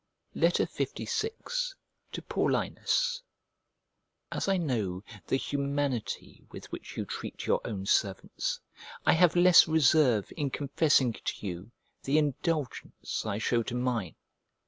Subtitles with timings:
[0.35, 1.73] LVI
[2.13, 3.21] To PAULINUS
[4.31, 8.59] As I know the humanity with which you treat your own servants,
[9.05, 11.69] I have less reserve in confessing to you
[12.01, 14.15] the indulgence I shew to mine.